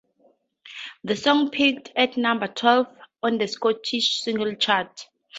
[1.03, 2.87] The song peaked at number twelve
[3.21, 5.07] on the Scottish Singles Charts.